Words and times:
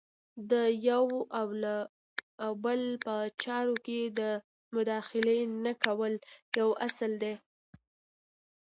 د 0.51 0.53
یو 0.89 1.05
او 2.43 2.51
بل 2.65 2.81
په 3.05 3.15
چارو 3.43 3.75
کې 3.85 3.99
د 4.19 4.21
مداخلې 4.75 5.39
نه 5.63 5.73
کول 5.83 6.13
یو 6.59 6.69
اصل 6.87 7.11
دی. 7.23 7.35